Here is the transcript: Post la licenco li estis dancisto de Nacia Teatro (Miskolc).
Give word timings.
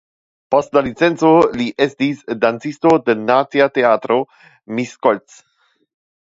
Post 0.53 0.77
la 0.77 0.81
licenco 0.87 1.29
li 1.59 1.67
estis 1.87 2.25
dancisto 2.47 2.95
de 3.11 3.17
Nacia 3.27 3.71
Teatro 3.79 4.21
(Miskolc). 4.81 5.41